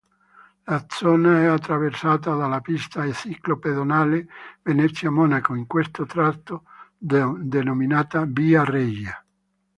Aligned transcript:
La 0.65 0.83
zona 0.89 1.41
è 1.41 1.45
attraversata 1.45 2.33
dalla 2.33 2.59
pista 2.59 3.11
ciclo-pedonale 3.11 4.25
Venezia-Monaco, 4.63 5.53
in 5.53 5.67
questo 5.67 6.07
tratto 6.07 6.63
denominata 6.97 8.25
"via 8.25 8.63
Regia". 8.63 9.23